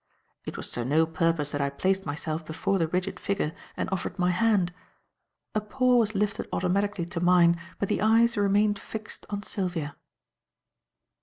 [0.45, 4.17] It was to no purpose that I placed myself before the rigid figure and offered
[4.17, 4.73] my hand.
[5.53, 9.95] A paw was lifted automatically to mine, but the eyes remained fixed on Sylvia.